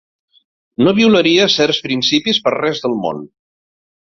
No 0.87 0.93
violaria 0.99 1.45
certs 1.57 1.81
principis 1.89 2.41
per 2.47 2.55
res 2.57 2.83
del 2.87 2.99
món. 3.07 3.25